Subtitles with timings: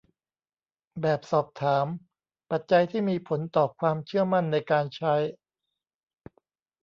[1.01, 1.85] แบบสอบถาม:
[2.51, 5.15] ปัจจัยที่มีผลต่อความเชื่อมั่นในการใช้